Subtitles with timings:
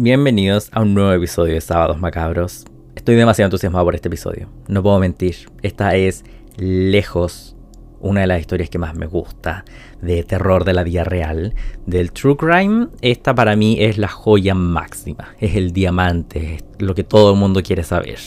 [0.00, 2.64] Bienvenidos a un nuevo episodio de Sábados Macabros.
[2.94, 4.48] Estoy demasiado entusiasmado por este episodio.
[4.68, 5.34] No puedo mentir.
[5.60, 6.24] Esta es
[6.56, 7.56] lejos
[7.98, 9.64] una de las historias que más me gusta
[10.00, 11.52] de terror de la vida real.
[11.84, 15.34] Del True Crime, esta para mí es la joya máxima.
[15.40, 18.20] Es el diamante, es lo que todo el mundo quiere saber.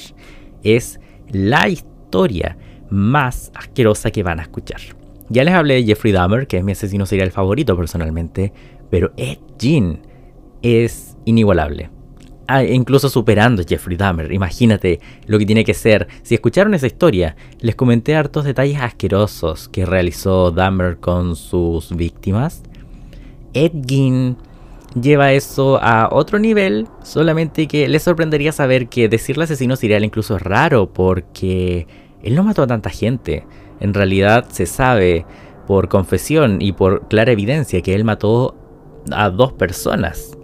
[0.64, 1.00] Es
[1.30, 2.58] la historia
[2.90, 4.82] más asquerosa que van a escuchar.
[5.30, 8.52] Ya les hablé de Jeffrey Dahmer, que es mi asesino serial favorito personalmente,
[8.90, 10.02] pero Ed Gein
[10.62, 11.90] es inigualable.
[12.48, 14.32] Ah, incluso superando Jeffrey Dahmer.
[14.34, 16.08] Imagínate lo que tiene que ser.
[16.22, 22.62] Si escucharon esa historia, les comenté hartos detalles asquerosos que realizó Dahmer con sus víctimas.
[23.54, 24.36] Ed Gein
[25.00, 30.36] lleva eso a otro nivel, solamente que les sorprendería saber que decirle asesino serial incluso
[30.36, 31.88] es raro porque
[32.22, 33.46] él no mató a tanta gente.
[33.80, 35.26] En realidad se sabe
[35.68, 38.56] por confesión y por clara evidencia que él mató
[39.10, 40.38] a dos personas.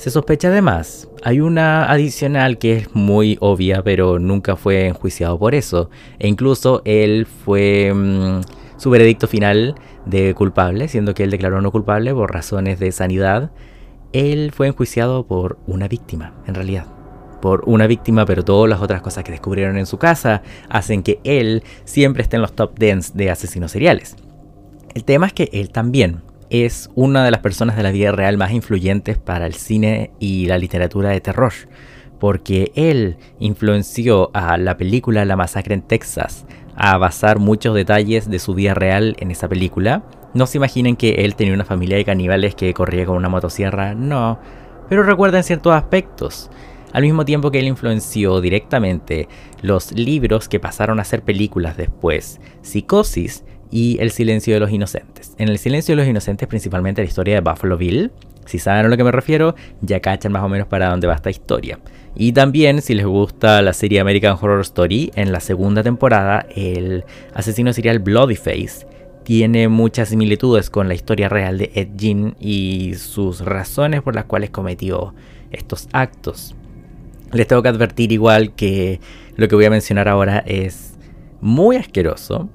[0.00, 5.54] Se sospecha además, hay una adicional que es muy obvia, pero nunca fue enjuiciado por
[5.54, 5.90] eso.
[6.18, 8.40] E incluso él fue mm,
[8.78, 9.74] su veredicto final
[10.06, 13.50] de culpable, siendo que él declaró no culpable por razones de sanidad.
[14.14, 16.86] Él fue enjuiciado por una víctima, en realidad.
[17.42, 21.20] Por una víctima, pero todas las otras cosas que descubrieron en su casa hacen que
[21.24, 24.16] él siempre esté en los top 10 de asesinos seriales.
[24.94, 28.36] El tema es que él también es una de las personas de la vida real
[28.36, 31.52] más influyentes para el cine y la literatura de terror,
[32.18, 36.44] porque él influenció a la película La masacre en Texas
[36.76, 40.02] a basar muchos detalles de su vida real en esa película.
[40.34, 43.94] No se imaginen que él tenía una familia de caníbales que corría con una motosierra,
[43.94, 44.38] no,
[44.88, 46.50] pero recuerden ciertos aspectos.
[46.92, 49.28] Al mismo tiempo que él influenció directamente
[49.62, 55.34] los libros que pasaron a ser películas después, Psicosis y El silencio de los inocentes.
[55.38, 58.10] En El silencio de los inocentes principalmente la historia de Buffalo Bill.
[58.46, 61.14] Si saben a lo que me refiero, ya cachan más o menos para dónde va
[61.14, 61.78] esta historia.
[62.16, 67.04] Y también, si les gusta la serie American Horror Story, en la segunda temporada, el
[67.34, 68.86] asesino serial Bloodyface
[69.22, 74.24] tiene muchas similitudes con la historia real de Ed Gein y sus razones por las
[74.24, 75.14] cuales cometió
[75.52, 76.56] estos actos.
[77.32, 78.98] Les tengo que advertir igual que
[79.36, 80.98] lo que voy a mencionar ahora es
[81.40, 82.48] muy asqueroso,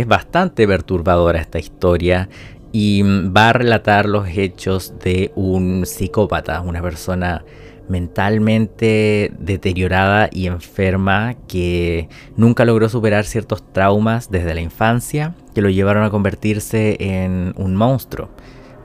[0.00, 2.28] es bastante perturbadora esta historia
[2.72, 7.44] y va a relatar los hechos de un psicópata, una persona
[7.88, 15.68] mentalmente deteriorada y enferma que nunca logró superar ciertos traumas desde la infancia que lo
[15.68, 18.30] llevaron a convertirse en un monstruo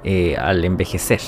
[0.03, 1.21] eh, al envejecer.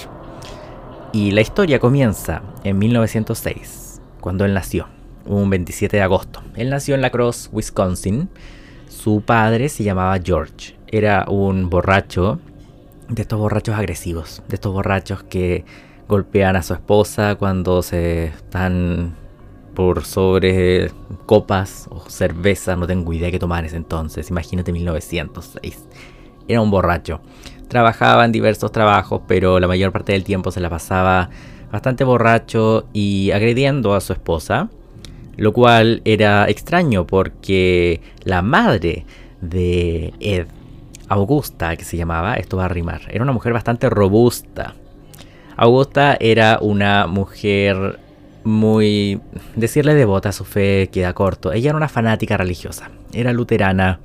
[1.13, 4.87] Y la historia comienza en 1906, cuando él nació,
[5.25, 6.41] un 27 de agosto.
[6.55, 8.29] Él nació en La Crosse, Wisconsin,
[8.91, 10.75] su padre se llamaba George.
[10.87, 12.39] Era un borracho,
[13.07, 15.65] de estos borrachos agresivos, de estos borrachos que
[16.07, 19.15] golpean a su esposa cuando se están
[19.73, 20.91] por sobre
[21.25, 25.87] copas o cerveza, no tengo idea qué tomar en ese entonces, imagínate 1906.
[26.47, 27.21] Era un borracho.
[27.69, 31.29] Trabajaba en diversos trabajos, pero la mayor parte del tiempo se la pasaba
[31.71, 34.69] bastante borracho y agrediendo a su esposa
[35.37, 39.05] lo cual era extraño porque la madre
[39.41, 40.47] de Ed,
[41.07, 44.75] Augusta, que se llamaba, esto va a rimar, era una mujer bastante robusta.
[45.57, 47.99] Augusta era una mujer
[48.43, 49.19] muy...
[49.55, 51.51] decirle devota a su fe queda corto.
[51.51, 53.99] Ella era una fanática religiosa, era luterana,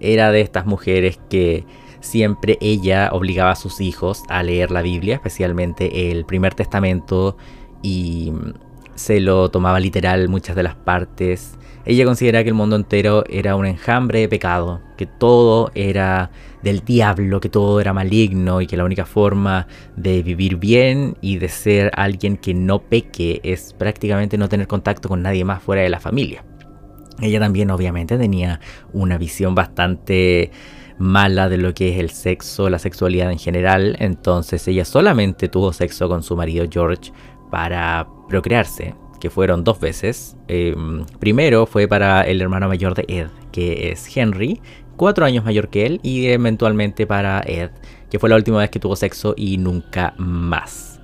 [0.00, 1.64] era de estas mujeres que
[2.00, 7.36] siempre ella obligaba a sus hijos a leer la Biblia, especialmente el primer testamento
[7.82, 8.32] y
[8.96, 11.56] se lo tomaba literal muchas de las partes.
[11.84, 16.80] Ella considera que el mundo entero era un enjambre de pecado, que todo era del
[16.80, 21.48] diablo, que todo era maligno y que la única forma de vivir bien y de
[21.48, 25.88] ser alguien que no peque es prácticamente no tener contacto con nadie más fuera de
[25.88, 26.44] la familia.
[27.20, 28.58] Ella también obviamente tenía
[28.92, 30.50] una visión bastante
[30.98, 35.72] mala de lo que es el sexo, la sexualidad en general, entonces ella solamente tuvo
[35.72, 37.12] sexo con su marido George
[37.50, 40.36] para procrearse, que fueron dos veces.
[40.48, 44.60] Em, primero fue para el hermano mayor de Ed, que es Henry,
[44.96, 47.70] cuatro años mayor que él, y eventualmente para Ed,
[48.10, 51.00] que fue la última vez que tuvo sexo y nunca más.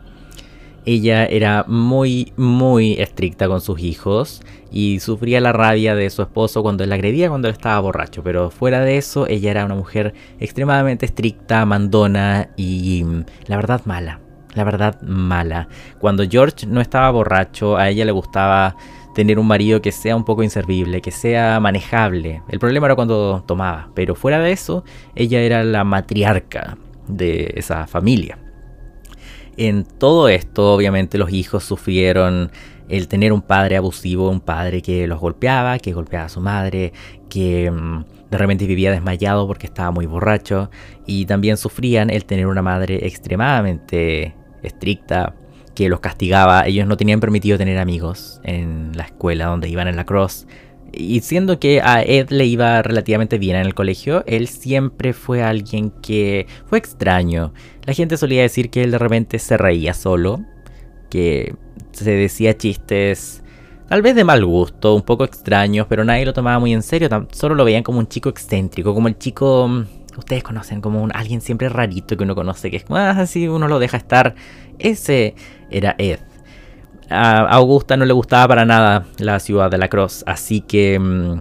[0.84, 4.42] Ella era muy, muy estricta con sus hijos
[4.72, 8.25] y sufría la rabia de su esposo cuando él agredía cuando él estaba borracho.
[8.25, 13.04] Pero fuera de eso, ella era una mujer extremadamente estricta, mandona y
[13.46, 14.18] la verdad mala
[14.54, 15.69] la verdad, mala.
[15.99, 18.76] Cuando George no estaba borracho, a ella le gustaba
[19.14, 22.43] tener un marido que sea un poco inservible, que sea manejable.
[22.49, 24.84] El problema era cuando tomaba, pero fuera de eso,
[25.14, 26.78] ella era la matriarca
[27.08, 28.38] de esa familia.
[29.56, 32.50] En todo esto, obviamente, los hijos sufrieron
[32.88, 36.93] el tener un padre abusivo, un padre que los golpeaba, que golpeaba a su madre,
[37.28, 40.70] que mm, de repente vivía desmayado porque estaba muy borracho,
[41.06, 45.35] y también sufrían el tener una madre extremadamente estricta,
[45.75, 46.67] que los castigaba.
[46.67, 50.47] Ellos no tenían permitido tener amigos en la escuela donde iban en la cross.
[50.93, 55.43] Y siendo que a Ed le iba relativamente bien en el colegio, él siempre fue
[55.43, 57.55] alguien que fue extraño.
[57.85, 60.44] La gente solía decir que él de repente se reía solo,
[61.09, 61.55] que
[61.93, 63.43] se decía chistes
[63.93, 67.11] tal vez de mal gusto, un poco extraños, pero nadie lo tomaba muy en serio,
[67.31, 71.11] solo lo veían como un chico excéntrico, como el chico mm, ustedes conocen como un,
[71.14, 74.35] alguien siempre rarito que uno conoce, que es más ah, uno lo deja estar.
[74.79, 75.35] Ese
[75.70, 76.20] era Ed.
[77.09, 81.41] A Augusta no le gustaba para nada la ciudad de la Cross, así que mm,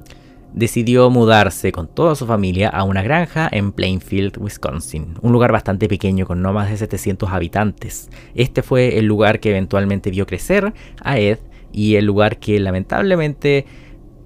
[0.53, 5.87] decidió mudarse con toda su familia a una granja en Plainfield, Wisconsin, un lugar bastante
[5.87, 8.09] pequeño con no más de 700 habitantes.
[8.35, 11.39] Este fue el lugar que eventualmente vio crecer a Ed
[11.71, 13.65] y el lugar que lamentablemente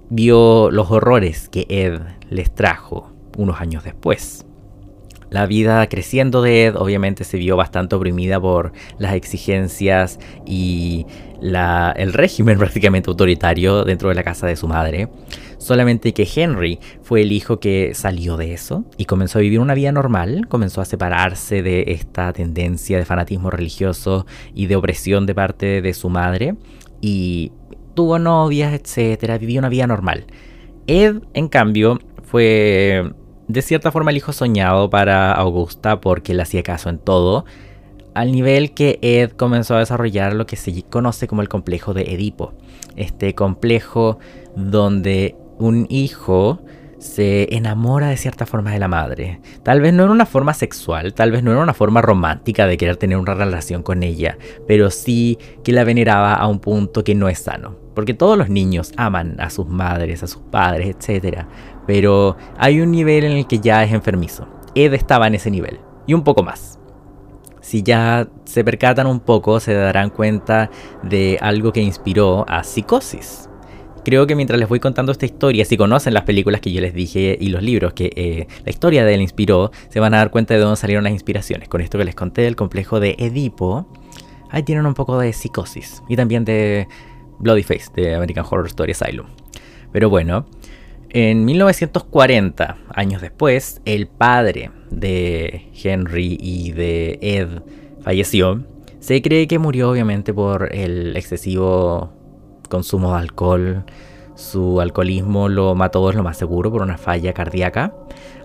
[0.10, 4.46] vio los horrores que Ed les trajo unos años después.
[5.30, 11.06] La vida creciendo de Ed obviamente se vio bastante oprimida por las exigencias y
[11.42, 15.10] el régimen prácticamente autoritario dentro de la casa de su madre.
[15.58, 19.74] Solamente que Henry fue el hijo que salió de eso y comenzó a vivir una
[19.74, 25.34] vida normal, comenzó a separarse de esta tendencia de fanatismo religioso y de opresión de
[25.34, 26.56] parte de su madre
[27.02, 27.52] y
[27.96, 30.26] tuvo novias, etcétera, vivió una vida normal.
[30.88, 33.12] Ed, en cambio, fue
[33.48, 37.46] de cierta forma el hijo soñado para Augusta porque le hacía caso en todo,
[38.14, 42.14] al nivel que Ed comenzó a desarrollar lo que se conoce como el complejo de
[42.14, 42.54] Edipo.
[42.96, 44.20] Este complejo
[44.56, 46.62] donde un hijo
[47.06, 49.40] se enamora de cierta forma de la madre.
[49.64, 52.78] Tal vez no en una forma sexual, tal vez no en una forma romántica de
[52.78, 54.38] querer tener una relación con ella,
[54.68, 57.78] pero sí que la veneraba a un punto que no es sano.
[57.94, 61.46] Porque todos los niños aman a sus madres, a sus padres, etc.
[61.88, 64.48] Pero hay un nivel en el que ya es enfermizo.
[64.74, 65.80] Ed estaba en ese nivel.
[66.08, 66.80] Y un poco más.
[67.62, 70.70] Si ya se percatan un poco, se darán cuenta
[71.04, 73.50] de algo que inspiró a Psicosis.
[74.06, 76.94] Creo que mientras les voy contando esta historia, si conocen las películas que yo les
[76.94, 80.30] dije y los libros que eh, la historia de él inspiró, se van a dar
[80.30, 81.68] cuenta de dónde salieron las inspiraciones.
[81.70, 83.88] Con esto que les conté del complejo de Edipo,
[84.52, 86.88] ahí tienen un poco de psicosis y también de
[87.40, 89.26] Bloody Face de American Horror Story Asylum.
[89.92, 90.46] Pero bueno,
[91.10, 97.64] en 1940, años después, el padre de Henry y de Ed
[98.02, 98.64] falleció.
[99.00, 102.14] Se cree que murió obviamente por el excesivo
[102.76, 103.84] consumo de alcohol.
[104.36, 107.94] Su alcoholismo lo mató, es lo más seguro, por una falla cardíaca.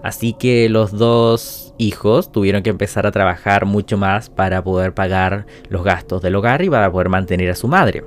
[0.04, 5.46] Así que los dos hijos tuvieron que empezar a trabajar mucho más para poder pagar
[5.68, 8.04] los gastos del hogar y para poder mantener a su madre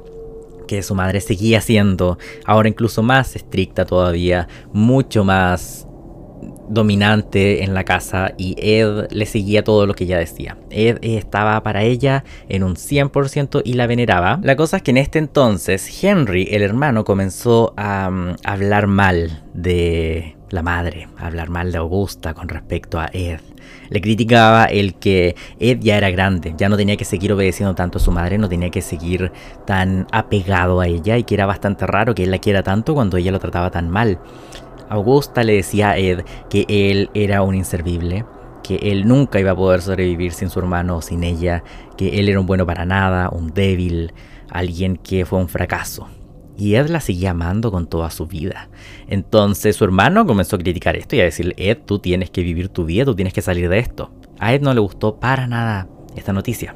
[0.68, 5.86] que su madre seguía siendo, ahora incluso más estricta todavía, mucho más
[6.70, 10.58] dominante en la casa y Ed le seguía todo lo que ella decía.
[10.70, 14.40] Ed estaba para ella en un 100% y la veneraba.
[14.44, 19.44] La cosa es que en este entonces Henry, el hermano, comenzó a mm, hablar mal
[19.54, 23.40] de la madre, a hablar mal de Augusta con respecto a Ed.
[23.90, 27.98] Le criticaba el que Ed ya era grande, ya no tenía que seguir obedeciendo tanto
[27.98, 29.32] a su madre, no tenía que seguir
[29.66, 33.18] tan apegado a ella y que era bastante raro que él la quiera tanto cuando
[33.18, 34.20] ella lo trataba tan mal.
[34.94, 38.26] Augusta le decía a Ed que él era un inservible,
[38.62, 41.64] que él nunca iba a poder sobrevivir sin su hermano o sin ella,
[41.98, 44.14] que él era un bueno para nada, un débil,
[44.52, 46.10] alguien que fue un fracaso.
[46.60, 48.70] Y Ed la seguía amando con toda su vida.
[49.08, 52.70] Entonces su hermano comenzó a criticar esto y a decirle, Ed, tú tienes que vivir
[52.70, 54.12] tu vida, tú tienes que salir de esto.
[54.38, 56.76] A Ed no le gustó para nada esta noticia.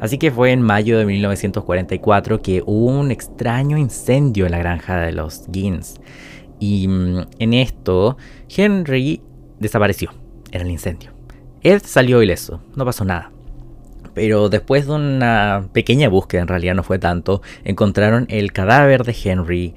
[0.00, 4.96] Así que fue en mayo de 1944 que hubo un extraño incendio en la granja
[4.96, 6.00] de los Gins.
[6.62, 8.16] Y mm, en esto,
[8.48, 9.20] Henry
[9.58, 10.14] desapareció.
[10.52, 11.10] Era el incendio.
[11.62, 13.32] Ed salió ileso, no pasó nada
[14.14, 19.16] pero después de una pequeña búsqueda, en realidad no fue tanto, encontraron el cadáver de
[19.24, 19.74] Henry.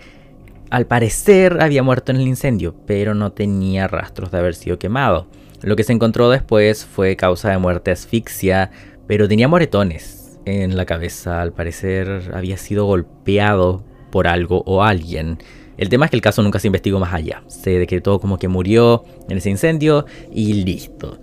[0.69, 5.27] Al parecer había muerto en el incendio, pero no tenía rastros de haber sido quemado.
[5.61, 8.71] Lo que se encontró después fue causa de muerte asfixia,
[9.07, 11.41] pero tenía moretones en la cabeza.
[11.41, 15.37] Al parecer había sido golpeado por algo o alguien.
[15.77, 17.43] El tema es que el caso nunca se investigó más allá.
[17.47, 21.19] Se decretó como que murió en ese incendio y listo.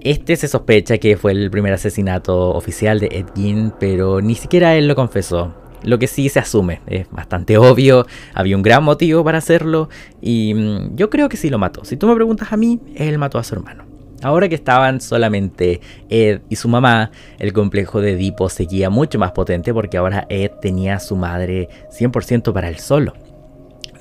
[0.00, 4.74] Este se sospecha que fue el primer asesinato oficial de Ed Gein, pero ni siquiera
[4.74, 5.54] él lo confesó.
[5.84, 9.88] Lo que sí se asume, es bastante obvio, había un gran motivo para hacerlo
[10.20, 11.84] y mm, yo creo que sí lo mató.
[11.84, 13.84] Si tú me preguntas a mí, él mató a su hermano.
[14.22, 19.32] Ahora que estaban solamente Ed y su mamá, el complejo de Edipo seguía mucho más
[19.32, 23.14] potente porque ahora Ed tenía a su madre 100% para él solo.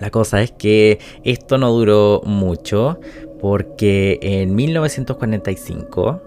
[0.02, 3.00] La cosa es que esto no duró mucho
[3.40, 6.22] porque en 1945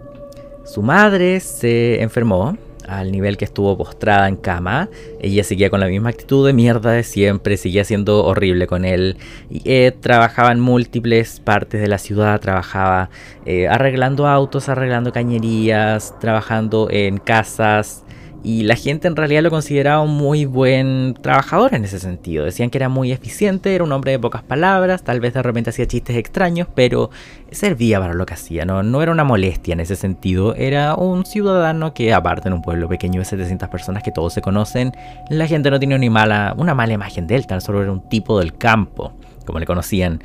[0.65, 4.89] su madre se enfermó al nivel que estuvo postrada en cama.
[5.21, 9.17] Ella seguía con la misma actitud de mierda de siempre, seguía siendo horrible con él.
[9.51, 13.11] Y Ed trabajaba en múltiples partes de la ciudad, trabajaba
[13.45, 18.05] eh, arreglando autos, arreglando cañerías, trabajando en casas,
[18.45, 22.45] y la gente en realidad lo consideraba un muy buen trabajador en ese sentido.
[22.45, 25.71] Decían que era muy eficiente, era un hombre de pocas palabras, tal vez de repente
[25.71, 27.11] hacía chistes extraños, pero
[27.51, 30.55] servía para lo que hacía, no, no era una molestia en ese sentido.
[30.57, 34.43] Era un ciudadano que, aparte en un pueblo pequeño de 700 personas que todos se
[34.43, 34.93] conocen,
[35.31, 38.07] la gente no tenía ni mala, una mala imagen de él, tan solo era un
[38.11, 39.15] tipo del campo,
[39.47, 40.23] como le conocían.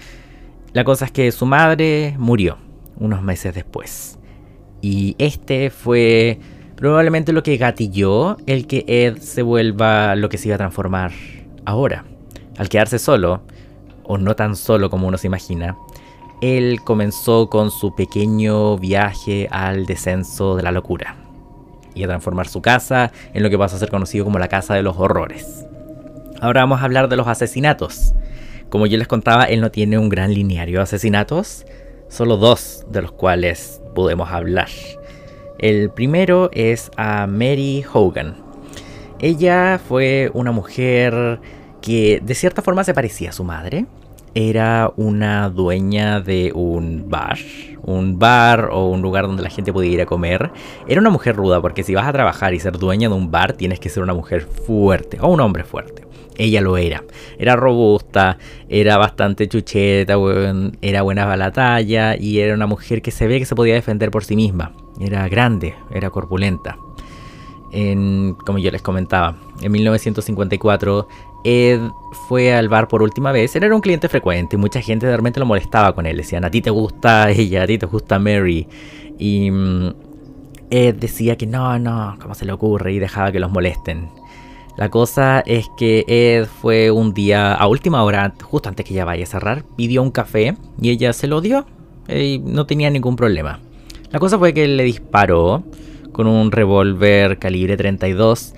[0.74, 2.58] La cosa es que su madre murió
[3.00, 4.20] unos meses después.
[4.82, 6.38] Y este fue
[6.80, 11.12] probablemente lo que gatilló el que Ed se vuelva lo que se iba a transformar
[11.66, 12.06] ahora.
[12.58, 13.42] Al quedarse solo,
[14.04, 15.78] o no tan solo como uno se imagina,
[16.42, 21.18] él comenzó con su pequeño viaje al descenso de la locura
[21.96, 24.74] y a transformar su casa en lo que pasa a ser conocido como la casa
[24.74, 25.66] de los horrores.
[26.40, 28.14] Ahora vamos a hablar de los asesinatos.
[28.70, 31.66] Como yo les contaba, él no tiene un gran lineario de asesinatos,
[32.08, 34.70] solo dos de los cuales podemos hablar.
[35.60, 38.38] El primero es a Mary Hogan.
[39.20, 41.42] Ella fue una mujer
[41.82, 43.86] que de cierta forma se parecía a su madre.
[44.34, 47.40] Era una dueña de un bar,
[47.82, 50.50] un bar o un lugar donde la gente podía ir a comer.
[50.88, 53.52] Era una mujer ruda porque si vas a trabajar y ser dueña de un bar
[53.52, 56.09] tienes que ser una mujer fuerte o un hombre fuerte.
[56.40, 57.04] Ella lo era.
[57.38, 58.38] Era robusta,
[58.70, 60.16] era bastante chucheta,
[60.82, 63.74] era buena para la talla y era una mujer que se ve que se podía
[63.74, 64.72] defender por sí misma.
[65.00, 66.78] Era grande, era corpulenta.
[67.72, 71.08] En, como yo les comentaba, en 1954
[71.44, 71.82] Ed
[72.28, 73.54] fue al bar por última vez.
[73.58, 76.16] Él era un cliente frecuente y mucha gente realmente lo molestaba con él.
[76.18, 78.66] Decían, a ti te gusta ella, a ti te gusta Mary.
[79.18, 79.94] Y mm,
[80.70, 82.94] Ed decía que no, no, ¿cómo se le ocurre?
[82.94, 84.10] Y dejaba que los molesten.
[84.80, 89.04] La cosa es que Ed fue un día a última hora, justo antes que ella
[89.04, 91.66] vaya a cerrar, pidió un café y ella se lo dio
[92.08, 93.60] y no tenía ningún problema.
[94.10, 95.64] La cosa fue que le disparó
[96.14, 98.54] con un revólver calibre 32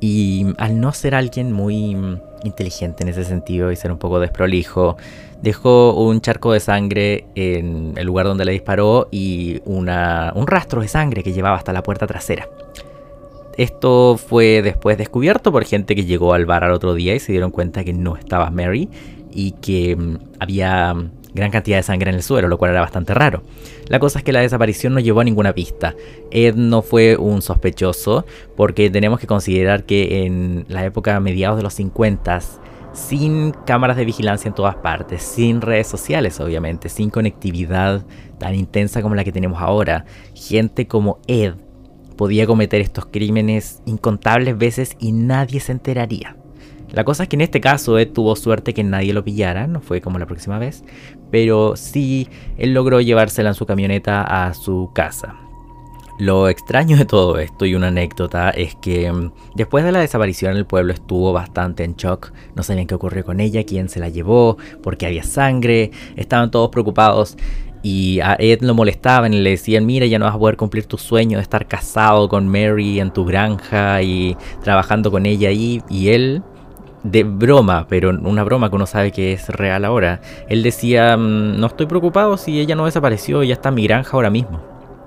[0.00, 1.94] y al no ser alguien muy
[2.42, 4.96] inteligente en ese sentido y ser un poco desprolijo,
[5.42, 9.86] dejó un charco de sangre en el lugar donde le disparó y un
[10.46, 12.48] rastro de sangre que llevaba hasta la puerta trasera.
[13.56, 17.32] Esto fue después descubierto por gente que llegó al bar al otro día y se
[17.32, 18.88] dieron cuenta que no estaba Mary
[19.32, 20.94] y que mm, había
[21.32, 23.42] gran cantidad de sangre en el suelo, lo cual era bastante raro.
[23.88, 25.94] La cosa es que la desaparición no llevó a ninguna pista.
[26.30, 31.62] Ed no fue un sospechoso, porque tenemos que considerar que en la época mediados de
[31.62, 32.40] los 50
[32.92, 38.06] sin cámaras de vigilancia en todas partes, sin redes sociales obviamente, sin conectividad
[38.38, 41.54] tan intensa como la que tenemos ahora, gente como Ed
[42.16, 46.36] podía cometer estos crímenes incontables veces y nadie se enteraría.
[46.90, 50.00] La cosa es que en este caso tuvo suerte que nadie lo pillara, no fue
[50.00, 50.84] como la próxima vez,
[51.30, 55.36] pero sí él logró llevársela en su camioneta a su casa.
[56.18, 60.56] Lo extraño de todo esto y una anécdota es que mm, después de la desaparición
[60.56, 64.08] el pueblo estuvo bastante en shock, no sabían qué ocurrió con ella, quién se la
[64.08, 67.36] llevó, porque había sangre, estaban todos preocupados
[67.88, 70.86] y a Ed lo molestaban y le decían, mira, ya no vas a poder cumplir
[70.86, 75.80] tu sueño de estar casado con Mary en tu granja y trabajando con ella ahí.
[75.88, 76.42] Y él
[77.04, 80.20] de broma, pero una broma que uno sabe que es real ahora.
[80.48, 84.10] Él decía, mm, no estoy preocupado si ella no desapareció, ya está en mi granja
[84.14, 84.60] ahora mismo.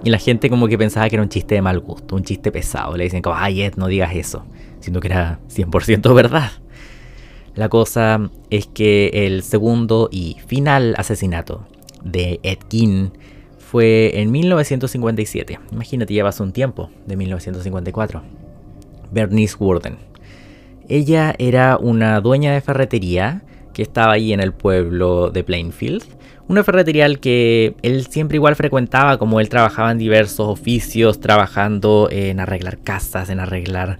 [0.05, 2.49] Y la gente como que pensaba que era un chiste de mal gusto, un chiste
[2.49, 2.95] pesado.
[2.95, 4.45] Le dicen como, ay Ed, no digas eso,
[4.79, 6.51] siendo que era 100% verdad.
[7.55, 11.65] La cosa es que el segundo y final asesinato
[12.03, 13.11] de Ed Gein
[13.57, 15.59] fue en 1957.
[15.71, 18.21] Imagínate, llevas un tiempo, de 1954.
[19.11, 20.09] Bernice Warden
[20.89, 26.03] ella era una dueña de ferretería que estaba ahí en el pueblo de Plainfield.
[26.47, 32.09] Una ferretería al que él siempre igual frecuentaba, como él trabajaba en diversos oficios, trabajando
[32.11, 33.99] en arreglar casas, en arreglar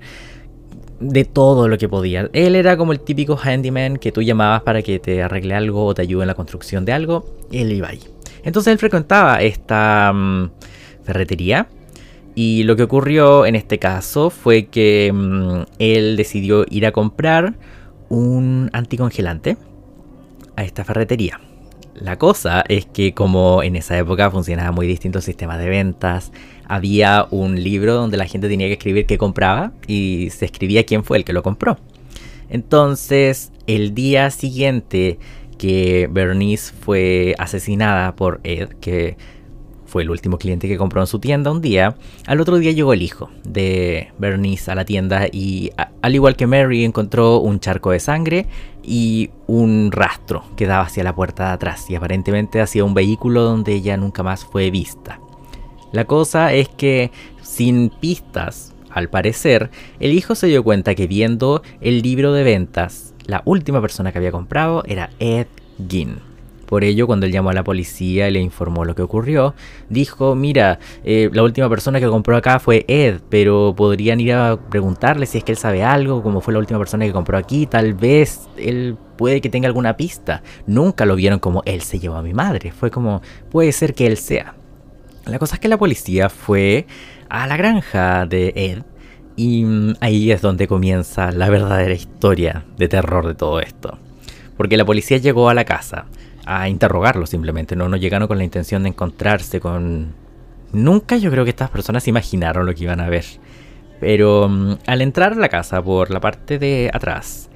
[1.00, 2.30] de todo lo que podía.
[2.34, 5.94] Él era como el típico handyman que tú llamabas para que te arregle algo o
[5.94, 7.26] te ayude en la construcción de algo.
[7.52, 8.02] Él iba ahí.
[8.44, 10.52] Entonces él frecuentaba esta mm,
[11.04, 11.68] ferretería
[12.36, 17.56] y lo que ocurrió en este caso fue que mm, él decidió ir a comprar
[18.10, 19.58] un anticongelante
[20.56, 21.40] a esta ferretería.
[21.96, 26.32] La cosa es que como en esa época funcionaba muy distinto el sistema de ventas,
[26.70, 31.04] había un libro donde la gente tenía que escribir qué compraba y se escribía quién
[31.04, 31.78] fue el que lo compró.
[32.50, 35.20] Entonces, el día siguiente
[35.58, 39.18] que Bernice fue asesinada por Ed, que
[39.86, 41.96] fue el último cliente que compró en su tienda un día,
[42.28, 45.72] al otro día llegó el hijo de Bernice a la tienda y
[46.02, 48.46] al igual que Mary encontró un charco de sangre
[48.84, 53.42] y un rastro que daba hacia la puerta de atrás y aparentemente hacia un vehículo
[53.42, 55.20] donde ella nunca más fue vista.
[55.92, 59.70] La cosa es que sin pistas, al parecer,
[60.00, 64.18] el hijo se dio cuenta que viendo el libro de ventas, la última persona que
[64.18, 65.48] había comprado era Ed
[65.88, 66.18] Gein.
[66.68, 69.56] Por ello, cuando él llamó a la policía y le informó lo que ocurrió,
[69.90, 74.60] dijo, mira, eh, la última persona que compró acá fue Ed, pero podrían ir a
[74.70, 77.66] preguntarle si es que él sabe algo, como fue la última persona que compró aquí,
[77.66, 80.44] tal vez él puede que tenga alguna pista.
[80.68, 84.06] Nunca lo vieron como él se llevó a mi madre, fue como, puede ser que
[84.06, 84.54] él sea.
[85.26, 86.88] La cosa es que la policía fue
[87.30, 88.84] a la granja de Ed
[89.36, 93.98] y mm, ahí es donde comienza la verdadera historia de terror de todo esto.
[94.58, 96.08] Porque la policía llegó a la casa,
[96.46, 100.14] a interrogarlo simplemente, no, no llegaron con la intención de encontrarse con...
[100.74, 103.26] Nunca yo creo que estas personas imaginaron lo que iban a ver.
[104.00, 107.50] Pero mm, al entrar a la casa por la parte de atrás,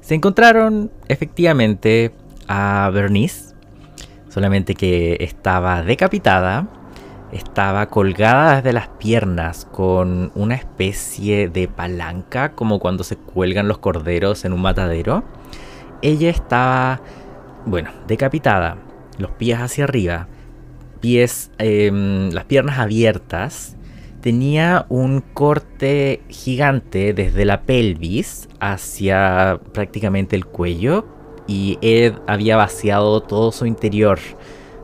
[0.00, 2.12] se encontraron efectivamente
[2.46, 3.54] a Bernice,
[4.28, 6.68] solamente que estaba decapitada,
[7.34, 13.78] estaba colgada desde las piernas con una especie de palanca, como cuando se cuelgan los
[13.78, 15.24] corderos en un matadero.
[16.00, 17.00] Ella estaba
[17.66, 18.76] bueno, decapitada,
[19.18, 20.28] los pies hacia arriba,
[21.00, 23.76] pies, em, las piernas abiertas,
[24.20, 31.06] tenía un corte gigante desde la pelvis hacia prácticamente el cuello
[31.46, 34.18] y Ed había vaciado todo su interior,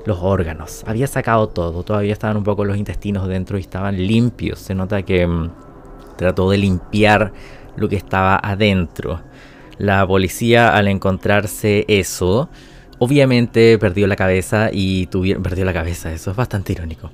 [0.07, 4.59] los órganos, había sacado todo, todavía estaban un poco los intestinos dentro y estaban limpios,
[4.59, 5.51] se nota que em,
[6.17, 7.33] trató de limpiar
[7.77, 9.21] lo que estaba adentro.
[9.79, 12.51] La policía al encontrarse eso,
[12.99, 15.43] obviamente perdió la cabeza y tuvieron...
[15.43, 17.11] Perdió la cabeza, eso es bastante irónico.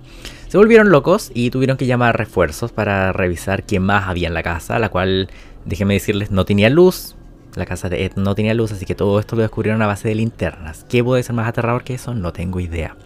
[0.49, 4.43] Se volvieron locos y tuvieron que llamar refuerzos para revisar quién más había en la
[4.43, 5.29] casa, la cual,
[5.65, 7.16] déjenme decirles, no tenía luz.
[7.57, 10.09] La casa de Ed no tenía luz, así que todo esto lo descubrieron a base
[10.09, 10.85] de linternas.
[10.89, 12.15] ¿Qué puede ser más aterrador que eso?
[12.15, 12.97] No tengo idea.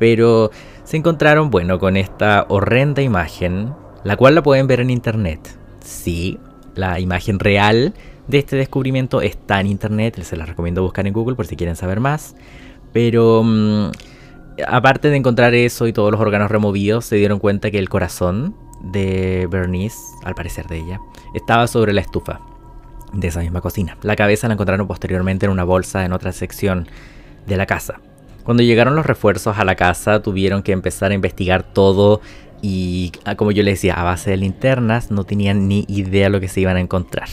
[0.00, 0.50] Pero
[0.82, 3.72] se encontraron, bueno, con esta horrenda imagen,
[4.02, 5.56] la cual la pueden ver en internet.
[5.84, 6.40] Sí,
[6.74, 7.94] la imagen real
[8.26, 11.76] de este descubrimiento está en internet, se la recomiendo buscar en Google por si quieren
[11.76, 12.34] saber más.
[12.92, 13.90] Pero mm,
[14.66, 18.56] aparte de encontrar eso y todos los órganos removidos, se dieron cuenta que el corazón
[18.82, 21.00] de Bernice, al parecer de ella,
[21.34, 22.40] estaba sobre la estufa
[23.12, 23.96] de esa misma cocina.
[24.02, 26.88] La cabeza la encontraron posteriormente en una bolsa en otra sección
[27.46, 28.00] de la casa.
[28.44, 32.20] Cuando llegaron los refuerzos a la casa, tuvieron que empezar a investigar todo
[32.62, 36.40] y, ah, como yo les decía, a base de linternas, no tenían ni idea lo
[36.40, 37.28] que se iban a encontrar.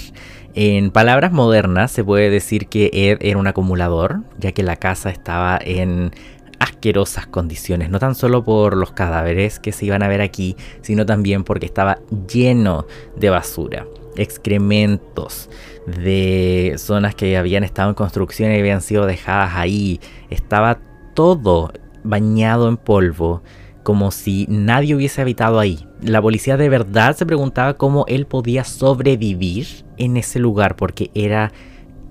[0.56, 5.10] En palabras modernas se puede decir que Ed era un acumulador, ya que la casa
[5.10, 6.12] estaba en
[6.60, 11.06] asquerosas condiciones, no tan solo por los cadáveres que se iban a ver aquí, sino
[11.06, 15.50] también porque estaba lleno de basura, excrementos
[15.86, 20.00] de zonas que habían estado en construcción y habían sido dejadas ahí,
[20.30, 20.80] estaba
[21.14, 21.72] todo
[22.04, 23.42] bañado en polvo
[23.84, 25.86] como si nadie hubiese habitado ahí.
[26.02, 31.52] La policía de verdad se preguntaba cómo él podía sobrevivir en ese lugar porque era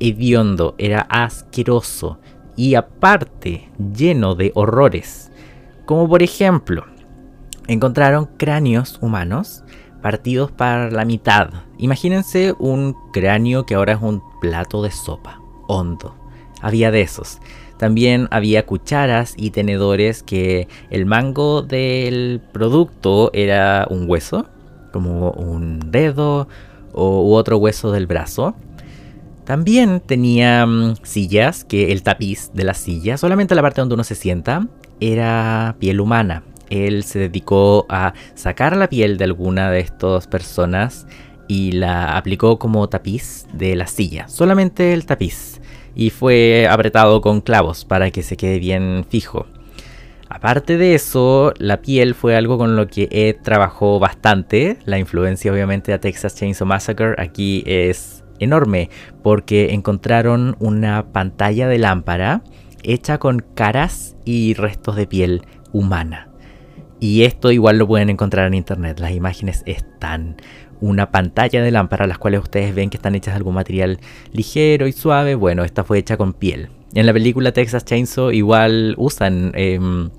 [0.01, 2.19] hediondo, era asqueroso
[2.57, 5.31] y aparte lleno de horrores.
[5.87, 6.85] Como por ejemplo,
[7.67, 9.65] encontraron cráneos humanos
[10.03, 11.51] partidos para la mitad.
[11.79, 16.15] Imagínense un cráneo que ahora es un plato de sopa, hondo.
[16.61, 17.39] Había de esos.
[17.79, 24.47] También había cucharas y tenedores que el mango del producto era un hueso,
[24.93, 26.47] como un dedo
[26.93, 28.55] u otro hueso del brazo.
[29.45, 34.05] También tenía mm, sillas, que el tapiz de la silla, solamente la parte donde uno
[34.05, 34.69] se sienta,
[35.01, 36.45] era piel humana.
[36.73, 41.07] Él se dedicó a sacar la piel de alguna de estas personas
[41.49, 44.27] y la aplicó como tapiz de la silla.
[44.29, 45.61] Solamente el tapiz
[45.95, 49.47] y fue apretado con clavos para que se quede bien fijo.
[50.31, 54.79] Aparte de eso, la piel fue algo con lo que Ed trabajó bastante.
[54.87, 58.89] La influencia obviamente de Texas Chainsaw Massacre aquí es enorme
[59.23, 62.43] porque encontraron una pantalla de lámpara
[62.83, 66.32] hecha con caras y restos de piel humana.
[67.03, 70.37] Y esto igual lo pueden encontrar en internet, las imágenes están
[70.81, 73.99] una pantalla de lámpara, las cuales ustedes ven que están hechas de algún material
[74.31, 75.35] ligero y suave.
[75.35, 76.69] Bueno, esta fue hecha con piel.
[76.95, 80.11] En la película Texas Chainsaw igual usan em,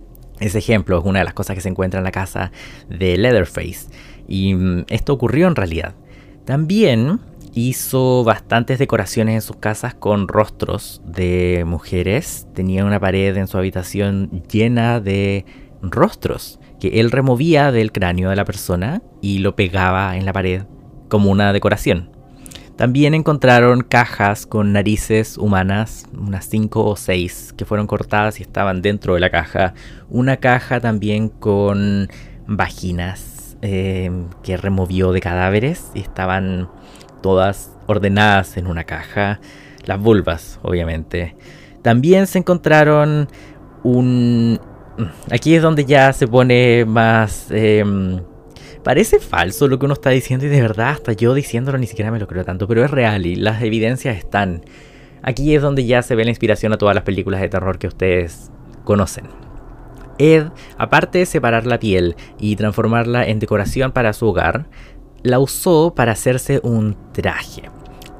[0.41, 2.52] ese ejemplo, es una de las cosas que se encuentra en la casa
[2.89, 3.88] de Leatherface.
[4.28, 5.96] Y mm, esto ocurrió en realidad.
[6.43, 7.22] También
[7.54, 12.46] hizo bastantes decoraciones en sus casas con rostros de mujeres.
[12.54, 15.46] Tenía una pared en su habitación llena de
[15.82, 20.63] rostros que él removía del cráneo de la persona y lo pegaba en la pared
[21.08, 22.10] como una decoración.
[22.76, 28.82] También encontraron cajas con narices humanas, unas 5 o 6, que fueron cortadas y estaban
[28.82, 29.76] dentro de la caja.
[30.10, 32.10] Una caja también con
[32.48, 34.12] vaginas eh,
[34.43, 36.67] que removió de cadáveres y estaban
[37.22, 39.39] todas ordenadas en una caja.
[39.86, 41.38] Las vulvas, obviamente.
[41.82, 43.30] También se encontraron
[43.84, 44.60] un...
[45.32, 47.48] Aquí es donde ya se pone más...
[47.50, 48.22] Em,
[48.84, 52.12] parece falso lo que uno está diciendo y de verdad hasta yo diciéndolo ni siquiera
[52.12, 54.64] me lo creo tanto, pero es real y las evidencias están.
[55.22, 57.88] Aquí es donde ya se ve la inspiración a todas las películas de terror que
[57.88, 58.52] ustedes
[58.84, 59.26] conocen.
[60.20, 64.68] Ed, aparte de separar la piel y transformarla en decoración para su hogar,
[65.24, 67.64] la usó para hacerse un traje.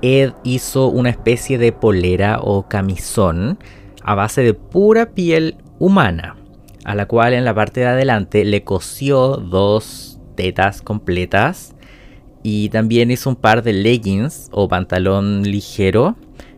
[0.02, 3.60] Ed hizo una especie de polera o camisón
[4.02, 6.36] a base de pura piel humana,
[6.86, 11.76] a la cual en la parte de adelante le cosió dos tetas completas
[12.44, 16.16] y también hizo un par de leggings o pantalón ligero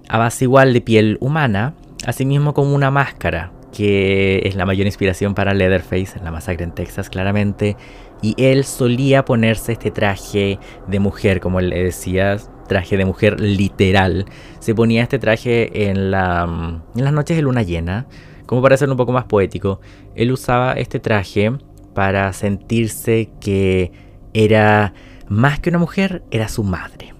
[0.10, 5.34] a base igual de piel humana, asimismo como una máscara, que es la mayor inspiración
[5.34, 7.76] para Leatherface en la masacre en Texas claramente,
[8.22, 14.26] y él solía ponerse este traje de mujer, como le decía, traje de mujer literal.
[14.60, 18.08] Se ponía este traje en, la, en las noches de luna llena,
[18.46, 19.80] como para hacerlo un poco más poético.
[20.16, 21.52] Él usaba este traje
[21.94, 23.92] para sentirse que
[24.34, 24.94] era
[25.28, 27.14] más que una mujer, era su madre.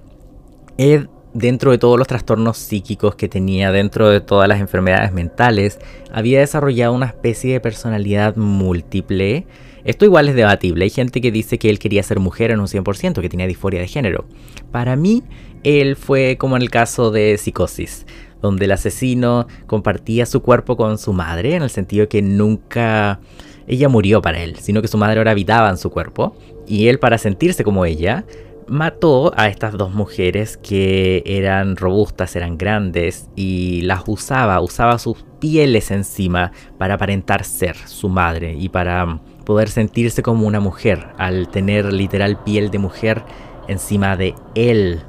[0.78, 5.80] Ed, dentro de todos los trastornos psíquicos que tenía, dentro de todas las enfermedades mentales,
[6.12, 9.48] había desarrollado una especie de personalidad múltiple
[9.86, 10.84] esto igual es debatible.
[10.84, 13.80] Hay gente que dice que él quería ser mujer en un 100%, que tenía disforia
[13.80, 14.26] de género.
[14.72, 15.24] Para mí,
[15.64, 18.08] él fue como en el caso de Psicosis,
[18.46, 23.20] donde el asesino compartía su cuerpo con su madre, en el sentido que nunca
[23.68, 26.36] ella murió para él, sino que su madre ahora habitaba en su cuerpo.
[26.68, 28.26] Y él, para sentirse como ella,
[28.68, 35.24] mató a estas dos mujeres que eran robustas, eran grandes y las usaba, usaba sus
[35.40, 41.50] pieles encima para aparentar ser su madre y para poder sentirse como una mujer al
[41.50, 43.24] tener literal piel de mujer
[43.68, 45.02] encima de él.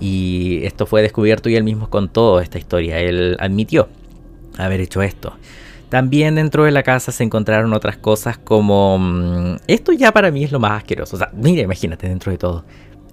[0.00, 3.00] Y esto fue descubierto y él mismo contó esta historia.
[3.00, 3.88] Él admitió
[4.56, 5.34] haber hecho esto.
[5.88, 8.98] También dentro de la casa se encontraron otras cosas como...
[8.98, 11.16] Mm, esto ya para mí es lo más asqueroso.
[11.16, 12.64] O sea, mira, imagínate dentro de todo.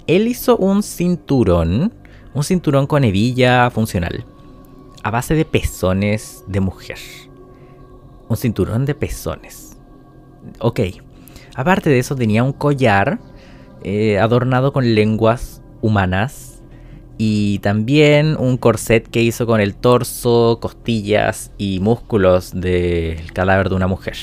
[0.07, 1.93] Él hizo un cinturón,
[2.33, 4.25] un cinturón con hebilla funcional,
[5.03, 6.99] a base de pezones de mujer.
[8.27, 9.75] Un cinturón de pezones
[10.59, 10.79] ok.
[11.55, 13.19] Aparte de eso tenía un collar
[13.83, 16.54] eh, adornado con lenguas humanas
[17.17, 23.75] y también un corset que hizo con el torso, costillas y músculos del cadáver de
[23.75, 24.15] una mujer.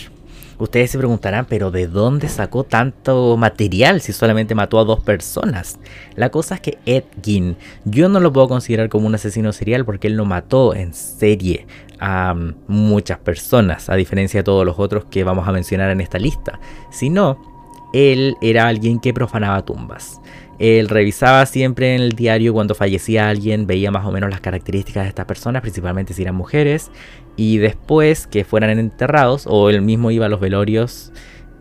[0.59, 5.81] Ustedes se preguntarán, pero ¿de dónde sacó tanto material si solamente mató a dos personas?
[6.15, 9.85] La cosa es que Ed Gein, yo no lo puedo considerar como un asesino serial
[9.85, 11.67] porque él no mató en serie
[11.99, 12.37] a
[12.69, 16.61] muchas personas, a diferencia de todos los otros que vamos a mencionar en esta lista,
[16.93, 17.52] sino
[17.93, 20.21] él era alguien que profanaba tumbas.
[20.59, 25.05] Él revisaba siempre en el diario cuando fallecía alguien, veía más o menos las características
[25.05, 26.91] de estas personas, principalmente si eran mujeres,
[27.37, 31.13] y después que fueran enterrados, o él mismo iba a los velorios,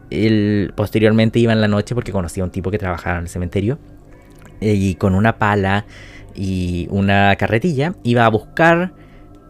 [0.10, 3.30] él posteriormente iba en la noche porque conocía a un tipo que trabajaba en el
[3.30, 3.80] cementerio,
[4.60, 5.86] y con una pala
[6.36, 8.94] y una carretilla iba a buscar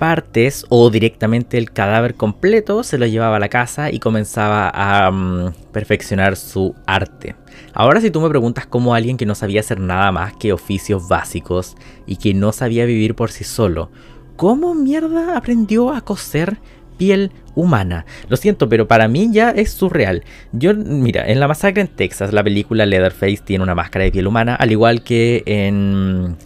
[0.01, 5.11] partes o directamente el cadáver completo, se lo llevaba a la casa y comenzaba a
[5.11, 7.35] mm, perfeccionar su arte.
[7.75, 11.07] Ahora si tú me preguntas cómo alguien que no sabía hacer nada más que oficios
[11.07, 11.75] básicos
[12.07, 13.91] y que no sabía vivir por sí solo,
[14.37, 16.57] ¿cómo mierda aprendió a coser
[16.97, 18.07] piel humana?
[18.27, 20.23] Lo siento, pero para mí ya es surreal.
[20.51, 24.25] Yo, mira, en la masacre en Texas, la película Leatherface tiene una máscara de piel
[24.25, 26.37] humana, al igual que en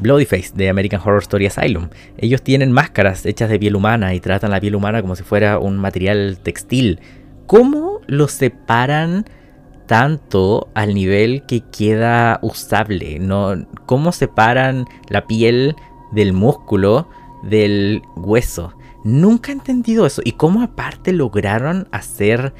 [0.00, 1.88] Bloodyface de American Horror Story Asylum.
[2.16, 5.58] Ellos tienen máscaras hechas de piel humana y tratan la piel humana como si fuera
[5.58, 7.00] un material textil.
[7.46, 9.26] ¿Cómo lo separan
[9.86, 13.18] tanto al nivel que queda usable?
[13.18, 13.66] ¿No?
[13.86, 15.76] ¿Cómo separan la piel
[16.12, 17.08] del músculo
[17.42, 18.74] del hueso?
[19.04, 20.22] Nunca he entendido eso.
[20.24, 22.54] ¿Y cómo aparte lograron hacer,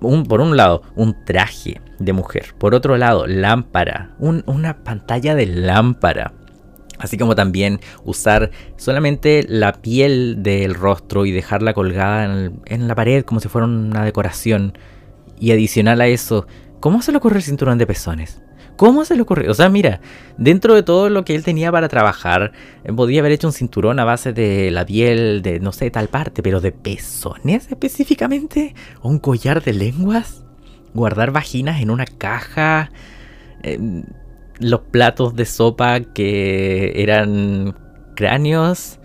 [0.00, 2.54] un, por un lado, un traje de mujer?
[2.58, 4.14] Por otro lado, lámpara.
[4.18, 6.34] una pantalla de lámpara
[6.98, 13.24] Así como también usar solamente la piel del rostro y dejarla colgada en, la pared
[13.24, 14.78] como si fuera una decoración.
[15.38, 16.46] Y adicional a eso,
[16.80, 18.40] ¿cómo se le ocurre el cinturón de pezones?
[18.76, 19.50] ¿Cómo se le ocurrió?
[19.50, 20.00] O sea, mira,
[20.36, 22.52] dentro de todo lo que él tenía para trabajar,
[22.82, 26.08] eh, podía haber hecho un cinturón a base de la piel de, no sé, tal
[26.08, 30.44] parte, pero de pezones específicamente, un collar de lenguas,
[30.92, 32.90] guardar vaginas en una caja,
[33.62, 34.04] em,
[34.58, 37.74] los platos de sopa que eran
[38.14, 38.98] cráneos.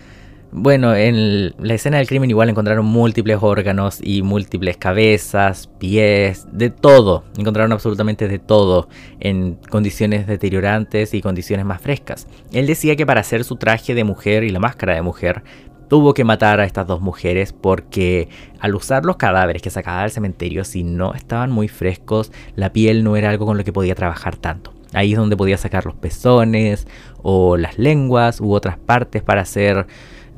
[0.51, 6.71] Bueno, en la escena del crimen igual encontraron múltiples órganos y múltiples cabezas, pies, de
[6.71, 7.23] todo.
[7.38, 12.27] Encontraron absolutamente de todo en condiciones deteriorantes y condiciones más frescas.
[12.51, 15.43] Él decía que para hacer su traje de mujer y la máscara de mujer,
[15.88, 20.12] tuvo que matar a estas dos mujeres porque al usar los cadáveres que sacaba del
[20.12, 23.93] cementerio, si no estaban muy frescos, la piel no era algo con lo que podía
[23.93, 24.79] trabajar tanto.
[24.93, 26.88] Ahí es donde podía sacar los pezones
[27.21, 29.88] o las lenguas u otras partes para hacer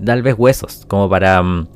[0.04, 1.68] tal vez huesos, como para mm,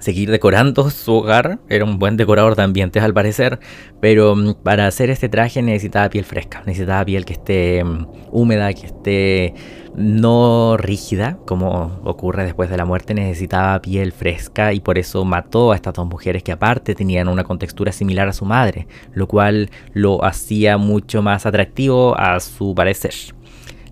[0.00, 1.58] seguir decorando su hogar.
[1.68, 3.58] Era un buen decorador de ambientes al parecer,
[4.00, 8.72] pero mm, para hacer este traje necesitaba piel fresca, necesitaba piel que esté mm, húmeda,
[8.74, 9.54] que esté
[9.98, 15.72] no rígida, como ocurre después de la muerte, necesitaba piel fresca y por eso mató
[15.72, 19.70] a estas dos mujeres que aparte tenían una contextura similar a su madre, lo cual
[19.92, 23.12] lo hacía mucho más atractivo a su parecer.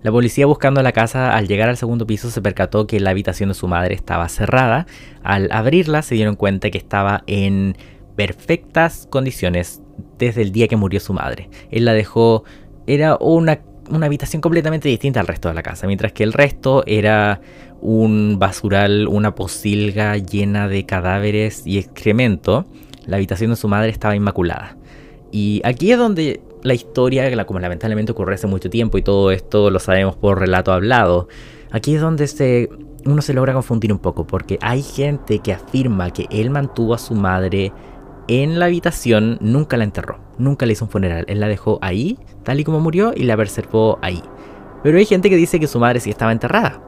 [0.03, 3.49] La policía buscando la casa al llegar al segundo piso se percató que la habitación
[3.49, 4.85] de su madre estaba cerrada.
[5.23, 7.75] Al abrirla se dieron cuenta que estaba en
[8.15, 9.81] perfectas condiciones
[10.17, 11.49] desde el día que murió su madre.
[11.71, 12.43] Él la dejó,
[12.85, 16.83] era una, una habitación completamente distinta al resto de la casa, mientras que el resto
[16.85, 17.41] era
[17.81, 22.65] un basural, una posilga llena de cadáveres y excremento.
[23.05, 24.77] La habitación de su madre estaba inmaculada.
[25.31, 29.69] Y aquí es donde la historia, como lamentablemente ocurre hace mucho tiempo y todo esto
[29.69, 31.27] lo sabemos por relato hablado,
[31.71, 32.69] aquí es donde se,
[33.05, 36.97] uno se logra confundir un poco, porque hay gente que afirma que él mantuvo a
[36.97, 37.71] su madre
[38.27, 42.17] en la habitación, nunca la enterró, nunca le hizo un funeral, él la dejó ahí,
[42.43, 44.21] tal y como murió, y la preservó ahí.
[44.83, 46.81] Pero hay gente que dice que su madre sí estaba enterrada.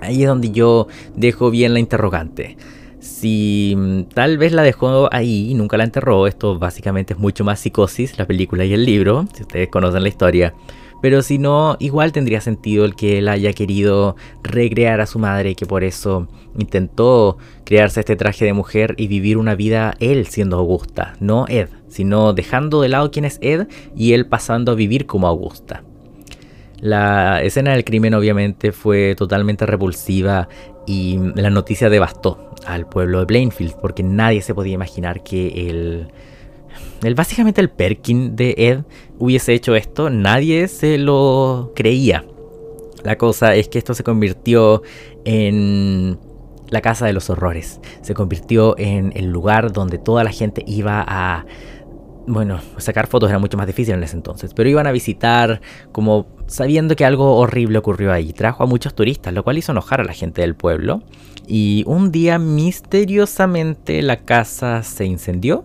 [0.00, 2.56] Ahí es donde yo dejo bien la interrogante.
[3.00, 7.44] Si mm, tal vez la dejó ahí y nunca la enterró, esto básicamente es mucho
[7.44, 10.54] más psicosis, la película y el libro, si ustedes conocen la historia.
[11.02, 15.54] Pero si no, igual tendría sentido el que él haya querido recrear a su madre
[15.54, 16.26] que por eso
[16.58, 21.68] intentó crearse este traje de mujer y vivir una vida él siendo Augusta, no Ed,
[21.88, 25.82] sino dejando de lado quién es Ed y él pasando a vivir como Augusta.
[26.80, 30.48] La escena del crimen obviamente fue totalmente repulsiva
[30.86, 36.08] y la noticia devastó al pueblo de Blainfield porque nadie se podía imaginar que el,
[37.14, 38.80] básicamente el Perkin de Ed
[39.18, 42.24] hubiese hecho esto, nadie se lo creía.
[43.04, 44.82] La cosa es que esto se convirtió
[45.24, 46.18] en
[46.68, 51.04] la casa de los horrores, se convirtió en el lugar donde toda la gente iba
[51.06, 51.46] a
[52.26, 55.60] bueno, sacar fotos era mucho más difícil en ese entonces, pero iban a visitar
[55.92, 58.32] como sabiendo que algo horrible ocurrió ahí.
[58.32, 61.02] Trajo a muchos turistas, lo cual hizo enojar a la gente del pueblo.
[61.46, 65.64] Y un día misteriosamente la casa se incendió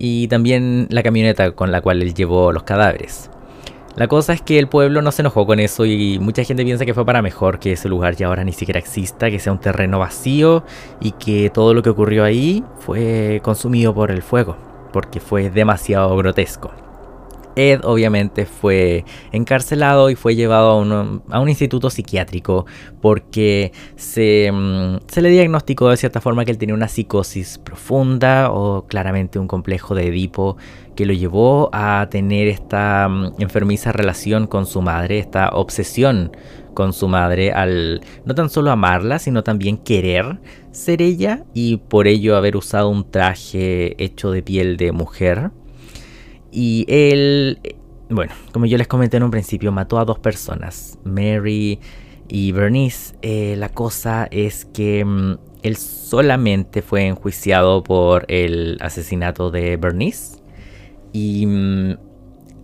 [0.00, 3.30] y también la camioneta con la cual él llevó los cadáveres.
[3.96, 6.86] La cosa es que el pueblo no se enojó con eso y mucha gente piensa
[6.86, 9.60] que fue para mejor que ese lugar ya ahora ni siquiera exista, que sea un
[9.60, 10.64] terreno vacío
[11.00, 14.56] y que todo lo que ocurrió ahí fue consumido por el fuego
[14.92, 16.72] porque fue demasiado grotesco.
[17.56, 22.66] Ed obviamente fue encarcelado y fue llevado a un, instituto psiquiátrico
[23.00, 28.50] porque se, mm, se, le diagnosticó de cierta forma que él tenía una psicosis profunda
[28.50, 30.56] o claramente un complejo de Edipo
[30.94, 36.32] que lo llevó a tener esta mm, enfermiza relación con su madre, esta obsesión
[36.74, 40.38] con su madre al no tan solo amarla, sino también querer
[40.72, 45.50] ser ella y por ello haber usado un traje hecho de piel de mujer.
[46.52, 47.58] Y él,
[48.08, 51.78] bueno, como yo les comenté en un principio, mató a dos personas, Mary
[52.28, 53.14] y Bernice.
[53.22, 60.38] Eh, la cosa es que mm, él solamente fue enjuiciado por el asesinato de Bernice
[61.12, 61.96] y mm,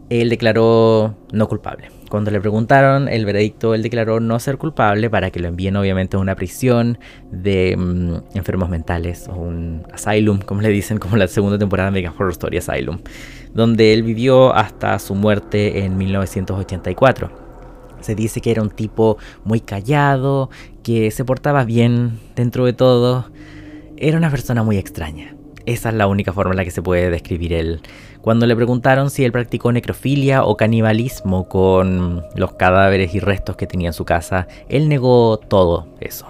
[0.08, 1.88] él declaró no culpable.
[2.08, 6.16] Cuando le preguntaron el veredicto, él declaró no ser culpable para que lo envíen obviamente
[6.16, 6.98] a una prisión
[7.32, 11.94] de mm, enfermos mentales o un asylum, como le dicen, como la segunda temporada de
[11.94, 12.98] Mega Horror Story Asylum,
[13.56, 17.30] donde él vivió hasta su muerte en 1984.
[18.00, 20.50] Se dice que era un tipo muy callado,
[20.82, 23.30] que se portaba bien dentro de todo.
[23.96, 25.34] Era una persona muy extraña.
[25.64, 27.80] Esa es la única forma en la que se puede describir él.
[28.20, 33.66] Cuando le preguntaron si él practicó necrofilia o canibalismo con los cadáveres y restos que
[33.66, 36.26] tenía en su casa, él negó todo eso.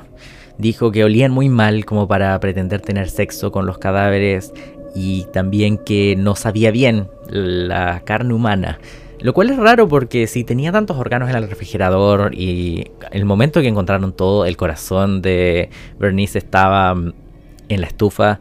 [0.58, 4.54] Dijo que olían muy mal como para pretender tener sexo con los cadáveres
[4.96, 8.78] y también que no sabía bien la carne humana.
[9.20, 13.60] Lo cual es raro porque si tenía tantos órganos en el refrigerador y el momento
[13.60, 17.12] que encontraron todo, el corazón de Bernice estaba mm,
[17.68, 18.40] en la estufa,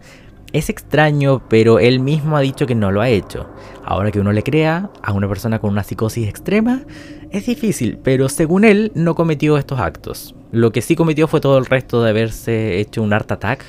[0.54, 3.50] es extraño, pero él mismo ha dicho que no lo ha hecho.
[3.84, 6.84] Ahora que uno le crea a una persona con una psicosis extrema,
[7.32, 10.36] es difícil, pero según él no cometió estos actos.
[10.52, 13.65] Lo que sí cometió fue todo el resto de haberse hecho un art attack,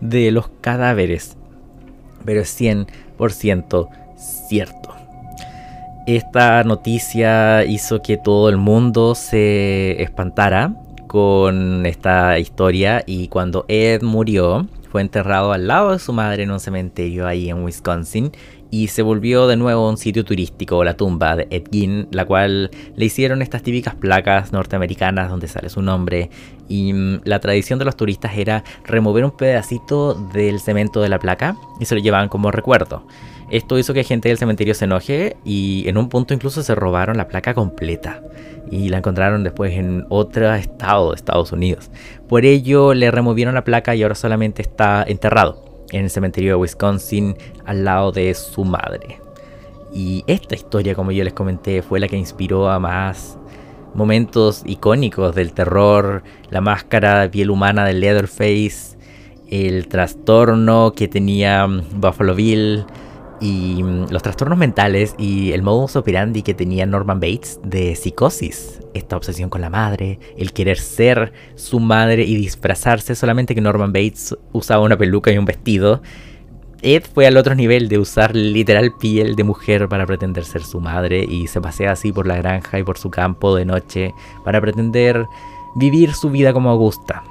[0.00, 1.36] de los cadáveres.
[2.24, 3.88] Pero es 100%
[4.48, 4.94] cierto.
[6.06, 10.74] Esta noticia hizo que todo el mundo se espantara
[11.06, 16.50] con esta historia y cuando Ed murió, fue enterrado al lado de su madre en
[16.50, 18.32] un cementerio ahí en Wisconsin
[18.74, 22.72] y se volvió de nuevo un sitio turístico, la tumba de Ed Gein, la cual
[22.96, 26.28] le hicieron estas típicas placas norteamericanas donde sale su nombre
[26.68, 31.20] y mm, la tradición de los turistas era remover un pedacito del cemento de la
[31.20, 33.06] placa y se lo llevaban como recuerdo.
[33.48, 37.16] Esto hizo que gente del cementerio se enoje y en un punto incluso se robaron
[37.16, 38.24] la placa completa
[38.72, 41.92] y la encontraron después en otro estado de Estados Unidos.
[42.28, 46.56] Por ello le removieron la placa y ahora solamente está enterrado en el cementerio de
[46.56, 49.20] Wisconsin al lado de su madre.
[49.92, 53.38] Y esta historia, como yo les comenté, fue la que inspiró a más
[53.94, 58.98] momentos icónicos del terror, la máscara de piel humana de Leatherface,
[59.48, 62.84] el trastorno que tenía Buffalo Bill,
[63.44, 68.80] y mm, los trastornos mentales y el modus operandi que tenía Norman Bates de psicosis,
[68.94, 73.92] esta obsesión con la madre, el querer ser su madre y disfrazarse, solamente que Norman
[73.92, 76.00] Bates usaba una peluca y un vestido.
[76.80, 80.80] Ed fue al otro nivel de usar literal piel de mujer para pretender ser su
[80.80, 84.60] madre y se pasea así por la granja y por su campo de noche para
[84.62, 85.26] pretender
[85.76, 87.24] vivir su vida como gusta.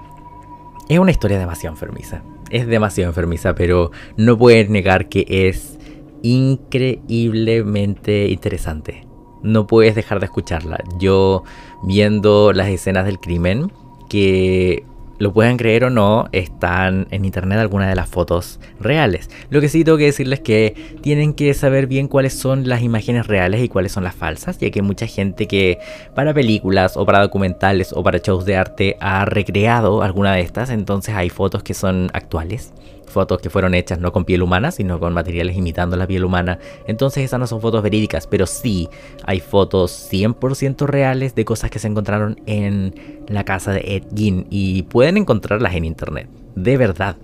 [0.89, 2.21] Es una historia demasiado enfermiza.
[2.51, 5.79] Es demasiado enfermiza, pero no puedes negar que es
[6.23, 9.05] increíblemente interesante.
[9.43, 10.83] No puedes dejar de escucharla.
[10.97, 11.43] Yo
[11.83, 13.71] viendo las escenas del crimen,
[14.09, 14.83] que
[15.19, 19.29] lo puedan creer o no, están en internet algunas de las fotos reales.
[19.49, 22.81] Lo que sí tengo que decirles es que tienen que saber bien cuáles son las
[22.81, 25.79] imágenes reales y cuáles son las falsas, ya que hay mucha gente que
[26.15, 30.69] para películas o para documentales o para shows de arte ha recreado alguna de estas,
[30.69, 32.73] entonces hay fotos que son actuales
[33.13, 36.59] fotos que fueron hechas no con piel humana, sino con materiales imitando la piel humana.
[36.87, 38.89] Entonces esas no son fotos verídicas, pero sí
[39.25, 44.47] hay fotos 100% reales de cosas que se encontraron en la casa de Ed Gein
[44.49, 47.15] y pueden encontrarlas en internet, de verdad.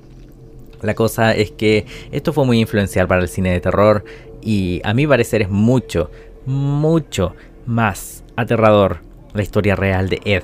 [0.82, 4.06] La cosa es que esto fue muy influencial para el cine de terror
[4.41, 6.10] y a mi parecer es mucho,
[6.45, 8.99] mucho más aterrador
[9.34, 10.43] la historia real de Ed.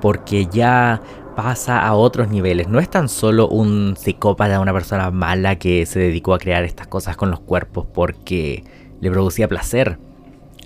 [0.00, 1.00] Porque ya
[1.34, 2.68] pasa a otros niveles.
[2.68, 6.86] No es tan solo un psicópata, una persona mala que se dedicó a crear estas
[6.86, 8.64] cosas con los cuerpos porque
[9.00, 9.98] le producía placer.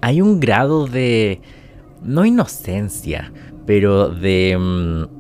[0.01, 1.41] Hay un grado de...
[2.03, 3.33] no inocencia,
[3.67, 4.57] pero de...
[4.59, 5.19] Mm,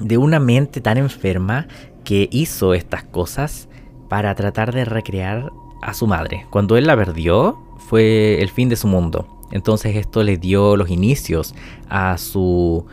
[0.00, 1.66] de una mente tan enferma
[2.04, 3.68] que hizo estas cosas
[4.08, 5.50] para tratar de recrear
[5.82, 6.46] a su madre.
[6.50, 9.26] Cuando él la perdió, fue el fin de su mundo.
[9.52, 11.54] Entonces esto le dio los inicios
[11.88, 12.86] a su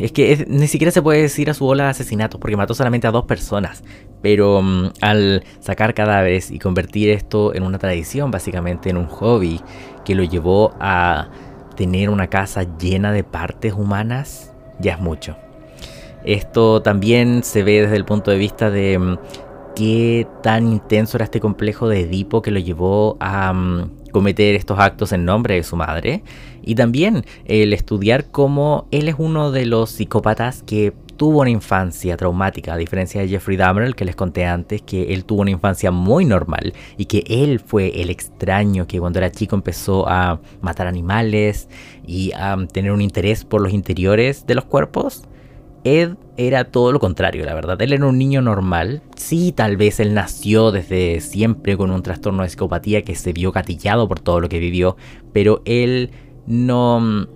[0.00, 3.06] es que ni siquiera se puede decir a su ola de asesinatos porque mató solamente
[3.06, 3.82] a dos personas.
[4.22, 9.60] Pero mm, al sacar cadáveres y convertir esto en una tradición, básicamente en un hobby,
[10.04, 11.28] que lo llevó a
[11.76, 15.36] tener una casa llena de partes humanas, ya es mucho.
[16.24, 19.18] Esto también se ve desde el punto de vista de mm,
[19.76, 24.78] qué tan intenso era este complejo de Edipo que lo llevó a mm, cometer estos
[24.78, 26.22] actos en nombre de su madre.
[26.62, 32.16] Y también el estudiar cómo él es uno de los psicópatas que tuvo una infancia
[32.16, 35.90] traumática, a diferencia de Jeffrey Dahmer, que les conté antes, que él tuvo una infancia
[35.90, 40.86] muy normal y que él fue el extraño que cuando era chico empezó a matar
[40.86, 41.68] animales
[42.06, 45.24] y a tener un interés por los interiores de los cuerpos.
[45.84, 47.82] Ed era todo lo contrario, la verdad.
[47.82, 49.02] Él era un niño normal.
[49.16, 53.50] Sí, tal vez él nació desde siempre con un trastorno de psicopatía que se vio
[53.50, 54.96] gatillado por todo lo que vivió,
[55.32, 56.10] pero él
[56.46, 57.26] no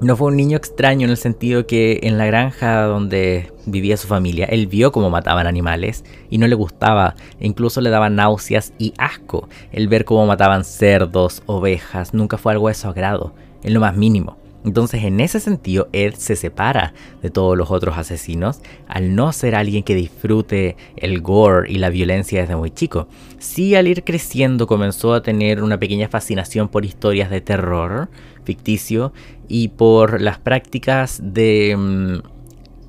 [0.00, 4.06] no fue un niño extraño en el sentido que en la granja donde vivía su
[4.06, 8.72] familia, él vio cómo mataban animales y no le gustaba, e incluso le daba náuseas
[8.78, 13.74] y asco el ver cómo mataban cerdos, ovejas, nunca fue algo de su agrado, en
[13.74, 14.38] lo más mínimo.
[14.64, 16.92] Entonces, en ese sentido, Ed se separa
[17.22, 21.88] de todos los otros asesinos al no ser alguien que disfrute el gore y la
[21.88, 23.08] violencia desde muy chico.
[23.38, 28.10] Sí, al ir creciendo comenzó a tener una pequeña fascinación por historias de terror
[28.44, 29.12] ficticio
[29.48, 32.14] y por las prácticas de mm,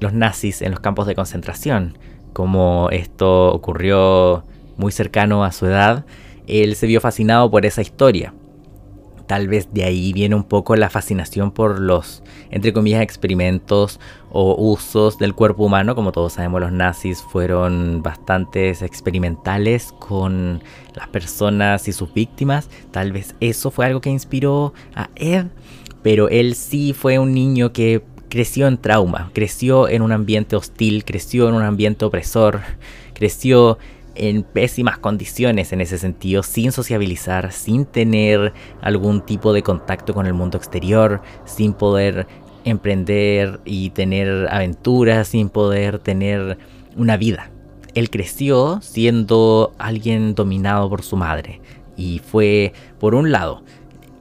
[0.01, 1.97] los nazis en los campos de concentración.
[2.33, 4.43] Como esto ocurrió
[4.75, 6.05] muy cercano a su edad,
[6.47, 8.33] él se vio fascinado por esa historia
[9.31, 13.97] Tal vez de ahí viene un poco la fascinación por los, entre comillas, experimentos
[14.29, 15.95] o usos del cuerpo humano.
[15.95, 20.61] Como todos sabemos, los nazis fueron bastante experimentales con
[20.95, 22.69] las personas y sus víctimas.
[22.91, 25.45] Tal vez eso fue algo que inspiró a Ed.
[26.03, 31.05] Pero él sí fue un niño que creció en trauma, creció en un ambiente hostil,
[31.05, 32.59] creció en un ambiente opresor,
[33.13, 33.77] creció
[34.15, 40.25] en pésimas condiciones en ese sentido, sin sociabilizar, sin tener algún tipo de contacto con
[40.25, 42.27] el mundo exterior, sin poder
[42.63, 46.57] emprender y tener aventuras, sin poder tener
[46.95, 47.51] una vida.
[47.93, 51.61] Él creció siendo alguien dominado por su madre
[51.97, 53.63] y fue, por un lado,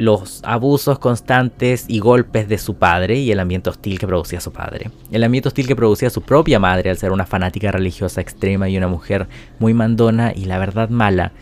[0.01, 4.51] los abusos constantes y golpes de su padre y el ambiente hostil que producía su
[4.51, 4.91] padre.
[5.13, 8.79] El ambiente hostil que producía su propia madre al ser una fanática religiosa extrema y
[8.79, 9.29] una mujer
[9.59, 11.33] muy mandona y la verdad mala.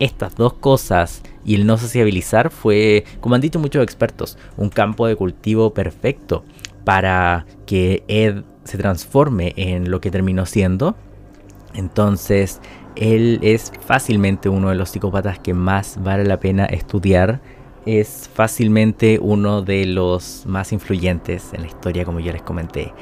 [0.00, 5.06] Estas dos cosas y el no sociabilizar fue, como han dicho muchos expertos, un campo
[5.06, 6.44] de cultivo perfecto
[6.84, 10.96] para que Ed se transforme en lo que terminó siendo.
[11.74, 12.60] Entonces,
[12.96, 17.40] él es fácilmente uno de los psicópatas que más vale la pena estudiar
[17.86, 22.92] es fácilmente uno de los más influyentes en la historia, como ya les comenté.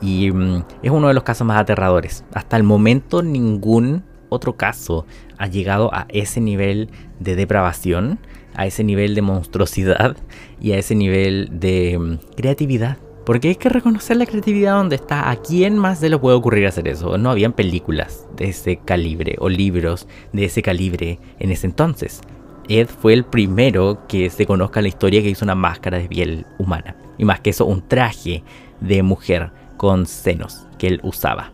[0.00, 2.24] Y mm, es uno de los casos más aterradores.
[2.32, 5.06] Hasta el momento ningún otro caso
[5.38, 8.18] ha llegado a ese nivel de depravación,
[8.54, 10.16] a ese nivel de monstruosidad
[10.60, 12.98] y a ese nivel de mm, creatividad.
[13.24, 15.30] Porque hay que reconocer la creatividad donde está.
[15.30, 17.18] ¿A quién más se le puede ocurrir hacer eso?
[17.18, 22.22] No habían películas de ese calibre o libros de ese calibre en ese entonces.
[22.68, 26.08] Ed fue el primero que se conozca en la historia que hizo una máscara de
[26.08, 26.94] piel humana.
[27.16, 28.42] Y más que eso, un traje
[28.80, 31.52] de mujer con senos que él usaba.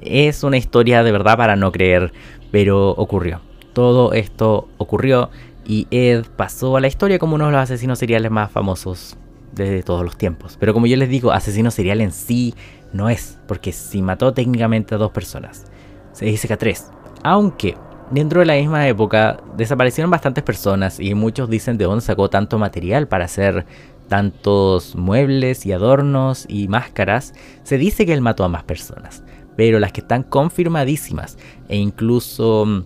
[0.00, 2.12] Es una historia de verdad para no creer,
[2.50, 3.40] pero ocurrió.
[3.72, 5.30] Todo esto ocurrió
[5.66, 9.16] y Ed pasó a la historia como uno de los asesinos seriales más famosos
[9.52, 10.56] de todos los tiempos.
[10.58, 12.54] Pero como yo les digo, asesino serial en sí
[12.92, 15.66] no es, porque si mató técnicamente a dos personas,
[16.12, 16.90] se dice que a tres.
[17.22, 17.76] Aunque
[18.10, 22.58] Dentro de la misma época desaparecieron bastantes personas y muchos dicen de dónde sacó tanto
[22.58, 23.66] material para hacer
[24.08, 27.34] tantos muebles y adornos y máscaras.
[27.64, 29.22] Se dice que él mató a más personas,
[29.56, 31.36] pero las que están confirmadísimas
[31.68, 32.84] e incluso mm,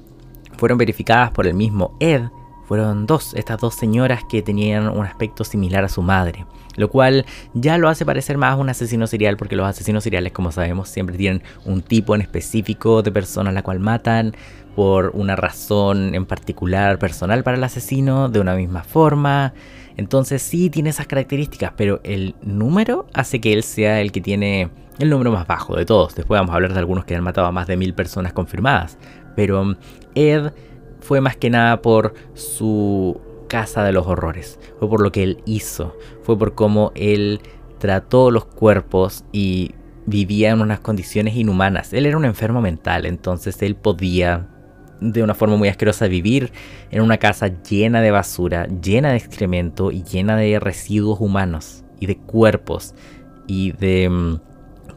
[0.56, 2.22] fueron verificadas por el mismo Ed
[2.72, 6.46] fueron dos, estas dos señoras que tenían un aspecto similar a su madre.
[6.76, 10.52] Lo cual ya lo hace parecer más un asesino serial porque los asesinos seriales, como
[10.52, 14.34] sabemos, siempre tienen un tipo en específico de persona a la cual matan
[14.74, 19.52] por una razón en particular personal para el asesino, de una misma forma.
[19.96, 24.70] Entonces sí tiene esas características, pero el número hace que él sea el que tiene
[24.98, 26.14] el número más bajo de todos.
[26.14, 28.98] Después vamos a hablar de algunos que han matado a más de mil personas confirmadas.
[29.36, 29.76] Pero
[30.14, 30.52] Ed
[31.00, 35.42] fue más que nada por su casa de los horrores, fue por lo que él
[35.44, 37.42] hizo, fue por cómo él
[37.78, 39.72] trató los cuerpos y
[40.06, 41.92] vivía en unas condiciones inhumanas.
[41.92, 44.48] Él era un enfermo mental, entonces él podía
[45.10, 46.52] de una forma muy asquerosa vivir
[46.90, 52.06] en una casa llena de basura, llena de excremento y llena de residuos humanos y
[52.06, 52.94] de cuerpos
[53.46, 54.40] y de mm,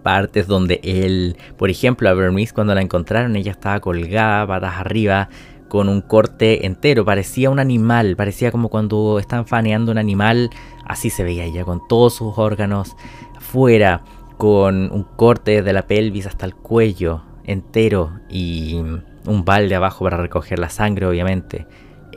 [0.03, 5.30] partes donde él, por ejemplo, a Bernice cuando la encontraron, ella estaba colgada, patas arriba,
[5.68, 10.51] con un corte entero, parecía un animal, parecía como cuando están faneando un animal,
[10.86, 12.95] así se veía ella, con todos sus órganos
[13.39, 14.03] fuera,
[14.38, 18.82] con un corte de la pelvis hasta el cuello entero y
[19.26, 21.68] un balde abajo para recoger la sangre, obviamente.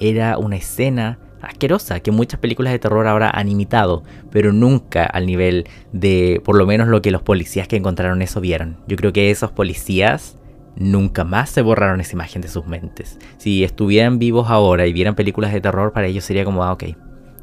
[0.00, 5.26] Era una escena asquerosa que muchas películas de terror ahora han imitado, pero nunca al
[5.26, 8.78] nivel de por lo menos lo que los policías que encontraron eso vieron.
[8.86, 10.38] Yo creo que esos policías
[10.76, 13.18] nunca más se borraron esa imagen de sus mentes.
[13.36, 16.84] Si estuvieran vivos ahora y vieran películas de terror, para ellos sería como, ah, ok,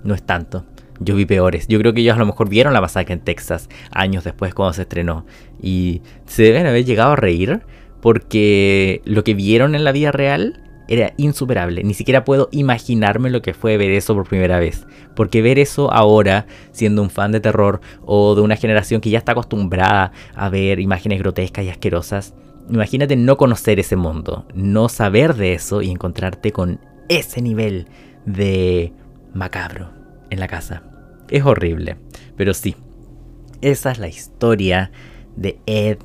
[0.04, 0.66] no es tanto.
[1.00, 1.68] Yo vi peores.
[1.68, 4.72] Yo creo que ellos a lo mejor vieron la masacre en Texas años después cuando
[4.72, 5.26] se estrenó.
[5.62, 7.62] Y se deben haber llegado a reír
[8.06, 11.84] porque lo que vieron en la vida real era insuperable.
[11.84, 14.86] Ni siquiera puedo imaginarme lo que fue ver eso por primera vez.
[15.16, 19.18] Porque ver eso ahora, siendo un fan de terror o de una generación que ya
[19.18, 22.36] está acostumbrada a ver imágenes grotescas y asquerosas,
[22.70, 26.80] Imagínate no conocer ese mundo, no saber de eso y encontrarte con
[27.10, 27.88] ese nivel
[28.28, 28.94] de
[29.34, 29.90] macabro
[30.30, 30.84] en la casa.
[31.30, 31.98] Es horrible.
[32.36, 32.76] Pero sí,
[33.62, 34.92] esa es la historia
[35.36, 35.98] de Ed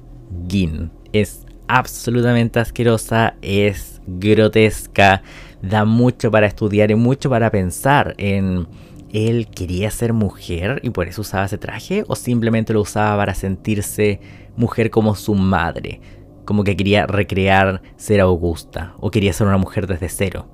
[0.49, 0.91] Gein.
[1.13, 1.47] Es
[1.77, 5.23] absolutamente asquerosa, es grotesca,
[5.63, 8.67] da mucho para estudiar y mucho para pensar en
[9.13, 13.35] él quería ser mujer y por eso usaba ese traje o simplemente lo usaba para
[13.35, 14.21] sentirse
[14.57, 16.01] mujer como su madre,
[16.45, 20.51] como que quería recrear ser Augusta o quería ser una mujer desde cero.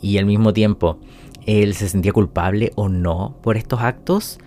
[0.00, 0.98] Y al mismo tiempo,
[1.46, 4.38] él se sentía culpable o no por estos actos.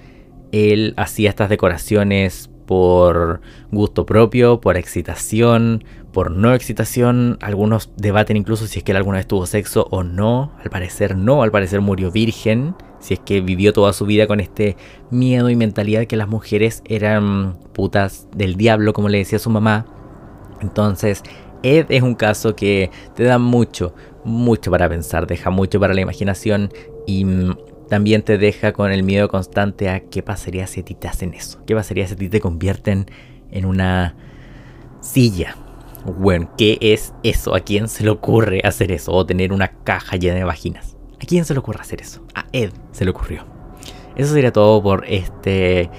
[0.52, 5.84] Él hacía estas decoraciones por gusto propio, por excitación,
[6.14, 7.38] por no excitación.
[7.42, 10.54] Algunos debaten incluso si es que él alguna vez tuvo sexo o no.
[10.64, 12.76] Al parecer no, al parecer murió virgen.
[13.00, 14.78] Si es que vivió toda su vida con este
[15.12, 19.50] miedo y mentalidad de que las mujeres eran putas del diablo, como le decía su
[19.50, 19.86] mamá.
[20.62, 21.22] Entonces,
[21.64, 23.94] Ed es un caso que te da mucho,
[24.24, 26.72] mucho para pensar, deja mucho para la imaginación
[27.06, 27.58] y mm,
[27.90, 31.34] también te deja con el miedo constante a qué pasaría si a ti te hacen
[31.34, 31.62] eso.
[31.66, 33.08] ¿Qué pasaría si a ti te convierten
[33.52, 34.16] en una
[35.02, 35.58] silla?
[36.06, 37.56] Bueno, ¿qué es eso?
[37.56, 39.12] ¿A quién se le ocurre hacer eso?
[39.14, 40.98] O tener una caja llena de vaginas.
[41.22, 42.26] ¿A quién se le ocurre hacer eso?
[42.36, 43.46] A Ed se le ocurrió.
[44.16, 45.90] Eso sería todo por este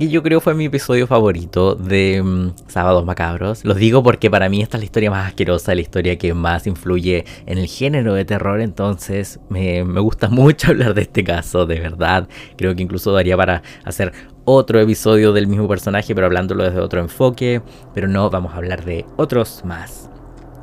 [0.00, 3.66] y yo creo fue mi episodio favorito de mm, Sábados Macabros.
[3.66, 6.66] Los digo porque para mí esta es la historia más asquerosa, la historia que más
[6.66, 8.62] influye en el género de terror.
[8.62, 12.30] Entonces me, me gusta mucho hablar de este caso, de verdad.
[12.56, 14.14] Creo que incluso daría para hacer
[14.52, 17.62] otro episodio del mismo personaje, pero hablándolo desde otro enfoque.
[17.94, 20.10] Pero no, vamos a hablar de otros más.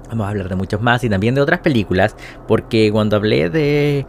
[0.09, 2.15] Vamos a hablar de muchos más y también de otras películas.
[2.47, 4.05] Porque cuando hablé de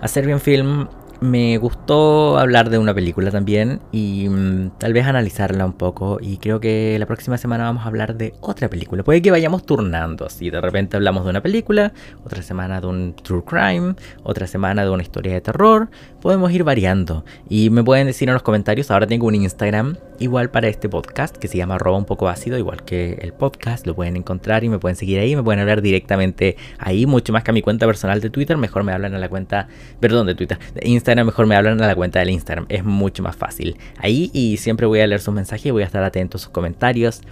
[0.00, 0.88] hacer bien film
[1.20, 6.36] me gustó hablar de una película también y mm, tal vez analizarla un poco y
[6.38, 9.02] creo que la próxima semana vamos a hablar de otra película.
[9.02, 11.92] Puede que vayamos turnando así, de repente hablamos de una película,
[12.24, 15.90] otra semana de un true crime, otra semana de una historia de terror,
[16.20, 20.50] podemos ir variando y me pueden decir en los comentarios, ahora tengo un Instagram igual
[20.50, 23.94] para este podcast que se llama Roba un poco ácido, igual que el podcast, lo
[23.94, 27.50] pueden encontrar y me pueden seguir ahí, me pueden hablar directamente ahí, mucho más que
[27.50, 29.68] a mi cuenta personal de Twitter, mejor me hablan a la cuenta,
[30.00, 33.22] perdón, de Twitter, de Instagram, mejor me hablan a la cuenta del Instagram, es mucho
[33.22, 33.78] más fácil.
[33.96, 36.50] Ahí y siempre voy a leer sus mensajes y voy a estar atento a sus
[36.50, 37.22] comentarios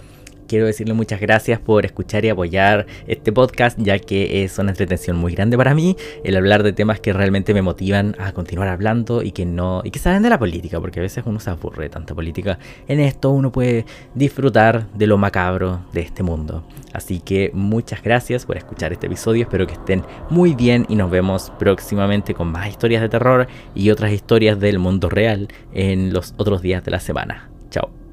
[0.47, 5.17] quiero decirle muchas gracias por escuchar y apoyar este podcast, ya que es una entretención
[5.17, 9.21] muy grande para mí el hablar de temas que realmente me motivan a continuar hablando
[9.21, 11.83] y que no y que salen de la política, porque a veces uno se aburre
[11.83, 12.57] de tanta política.
[12.87, 13.85] En esto uno puede
[14.15, 16.63] disfrutar de lo macabro de este mundo.
[16.93, 21.11] Así que muchas gracias por escuchar este episodio, espero que estén muy bien y nos
[21.11, 26.33] vemos próximamente con más historias de terror y otras historias del mundo real en los
[26.37, 27.49] otros días de la semana.
[27.69, 28.06] Chao.